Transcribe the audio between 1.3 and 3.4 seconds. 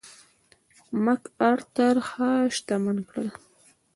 ارتر ښه شتمن کړل.